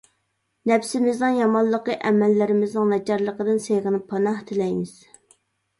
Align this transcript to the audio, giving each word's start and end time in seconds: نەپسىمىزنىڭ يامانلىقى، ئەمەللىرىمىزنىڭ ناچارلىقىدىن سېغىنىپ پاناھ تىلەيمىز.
نەپسىمىزنىڭ 0.71 1.37
يامانلىقى، 1.41 1.97
ئەمەللىرىمىزنىڭ 2.11 2.91
ناچارلىقىدىن 2.95 3.65
سېغىنىپ 3.69 4.11
پاناھ 4.15 4.43
تىلەيمىز. 4.53 5.01